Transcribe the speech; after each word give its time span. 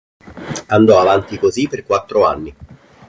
Andò 0.69 0.99
avanti 0.99 1.37
così 1.37 1.67
per 1.67 1.85
quattro 1.85 2.25
anni. 2.25 2.55